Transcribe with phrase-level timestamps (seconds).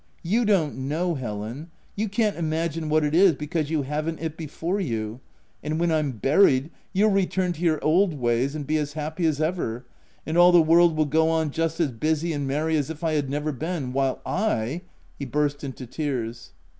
[0.23, 4.79] You don't know, Helen— you can't imagine what it is, because you haven't it before
[4.79, 5.19] you;
[5.61, 9.39] and when I'm buried, you'll return to your old ways and be as happy as
[9.39, 9.85] ever,
[10.25, 13.13] and all the world will go on just as busy and merry as if I
[13.13, 16.49] had never been; while I * He burst into tears.